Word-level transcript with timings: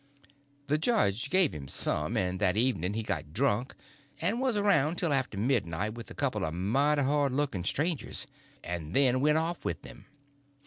The 0.65 0.79
judge 0.79 1.29
gave 1.29 1.53
him 1.53 1.67
some, 1.67 2.17
and 2.17 2.39
that 2.39 2.57
evening 2.57 2.95
he 2.95 3.03
got 3.03 3.33
drunk, 3.33 3.75
and 4.19 4.41
was 4.41 4.57
around 4.57 4.95
till 4.95 5.13
after 5.13 5.37
midnight 5.37 5.93
with 5.93 6.09
a 6.09 6.15
couple 6.15 6.43
of 6.43 6.55
mighty 6.55 7.03
hard 7.03 7.33
looking 7.33 7.63
strangers, 7.63 8.25
and 8.63 8.95
then 8.95 9.21
went 9.21 9.37
off 9.37 9.63
with 9.63 9.83
them. 9.83 10.07